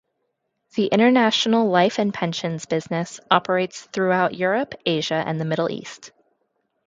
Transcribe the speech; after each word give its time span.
The 0.73 0.87
International 0.87 1.69
Life 1.69 1.99
and 1.99 2.11
Pensions 2.11 2.65
business 2.65 3.19
operates 3.29 3.83
throughout 3.93 4.33
Europe, 4.33 4.73
Asia, 4.83 5.23
and 5.23 5.39
the 5.39 5.45
Middle 5.45 5.69
East. 5.69 6.11